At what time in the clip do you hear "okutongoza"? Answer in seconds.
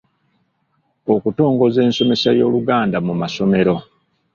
1.13-1.79